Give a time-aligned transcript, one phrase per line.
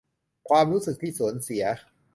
[0.49, 1.63] ความรู้สึกที่สูญเสีย